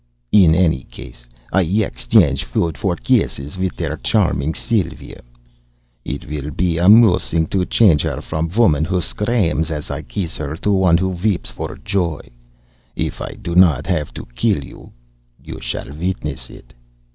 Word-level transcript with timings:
In 0.31 0.55
any 0.55 0.85
case 0.85 1.27
I 1.53 1.61
exchange 1.61 2.45
food 2.45 2.75
for 2.75 2.95
kisses 2.95 3.55
with 3.55 3.75
der 3.75 3.97
charming 3.97 4.55
Sylva. 4.55 5.21
It 6.03 6.27
will 6.27 6.49
be 6.49 6.79
amusing 6.79 7.45
to 7.49 7.67
change 7.67 8.01
her 8.01 8.19
from 8.19 8.45
a 8.51 8.57
woman 8.59 8.83
who 8.83 8.99
screams 8.99 9.69
as 9.69 9.91
I 9.91 10.01
kiss 10.01 10.37
her, 10.37 10.57
to 10.57 10.71
one 10.71 10.97
who 10.97 11.09
weeps 11.09 11.51
for 11.51 11.77
joy. 11.85 12.31
If 12.95 13.21
I 13.21 13.33
do 13.33 13.53
not 13.53 13.85
haff 13.85 14.11
to 14.15 14.25
kill 14.33 14.63
you, 14.63 14.91
you 15.39 15.59
shall 15.59 15.93
witness 15.93 16.49
it!" 16.49 16.73